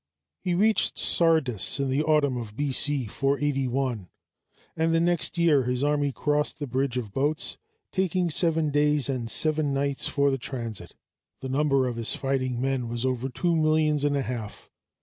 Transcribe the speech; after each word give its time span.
He 0.39 0.55
reached 0.55 0.97
Sardis 0.97 1.79
in 1.79 1.91
the 1.91 2.01
autumn 2.01 2.35
of 2.35 2.57
B.C. 2.57 3.05
481, 3.05 4.09
and 4.75 4.95
the 4.95 4.99
next 4.99 5.37
year 5.37 5.65
his 5.65 5.83
army 5.83 6.11
crossed 6.11 6.57
the 6.57 6.65
bridge 6.65 6.97
of 6.97 7.13
boats, 7.13 7.59
taking 7.91 8.31
seven 8.31 8.71
days 8.71 9.09
and 9.09 9.29
seven 9.29 9.75
nights 9.75 10.07
for 10.07 10.31
the 10.31 10.39
transit. 10.39 10.95
The 11.41 11.49
number 11.49 11.87
of 11.87 11.97
his 11.97 12.15
fighting 12.15 12.59
men 12.59 12.89
was 12.89 13.05
over 13.05 13.29
two 13.29 13.55
millions 13.55 14.03
and 14.03 14.17
a 14.17 14.23
half. 14.23 14.71